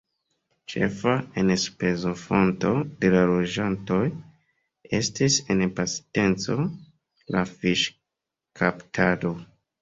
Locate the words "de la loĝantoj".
3.03-3.99